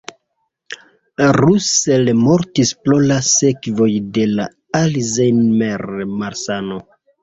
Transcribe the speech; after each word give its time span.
Russell 1.39 2.09
mortis 2.23 2.73
pro 2.87 2.99
la 3.13 3.21
sekvoj 3.29 3.93
de 4.19 4.27
la 4.35 4.51
Alzheimer-malsano. 4.85 6.87